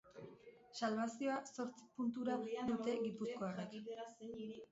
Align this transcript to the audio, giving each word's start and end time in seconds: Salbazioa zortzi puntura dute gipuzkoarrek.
Salbazioa 0.77 1.35
zortzi 1.57 1.85
puntura 1.99 2.39
dute 2.71 2.97
gipuzkoarrek. 3.05 3.77